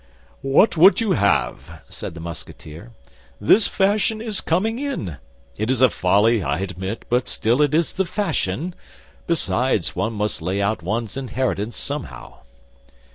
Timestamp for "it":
5.59-5.69, 7.61-7.75